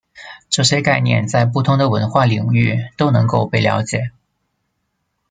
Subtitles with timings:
[0.49, 4.09] 这些概念在不同的文化领域都能够被了解。